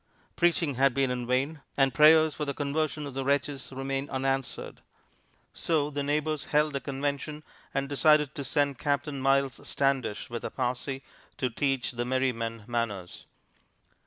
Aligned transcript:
Preaching 0.35 0.73
had 0.81 0.95
been 0.95 1.11
in 1.11 1.27
vain, 1.27 1.61
and 1.77 1.93
prayers 1.93 2.33
for 2.33 2.43
the 2.43 2.55
conversion 2.55 3.05
of 3.05 3.13
the 3.13 3.23
wretches 3.23 3.69
remained 3.71 4.09
unanswered. 4.09 4.81
So 5.53 5.91
the 5.91 6.01
neighbors 6.01 6.45
held 6.45 6.75
a 6.75 6.79
convention, 6.79 7.43
and 7.71 7.87
decided 7.87 8.33
to 8.33 8.43
send 8.43 8.79
Captain 8.79 9.19
Miles 9.21 9.61
Standish 9.67 10.27
with 10.27 10.43
a 10.43 10.49
posse 10.49 11.03
to 11.37 11.51
teach 11.51 11.91
the 11.91 12.05
merry 12.05 12.31
men 12.31 12.63
manners. 12.65 13.27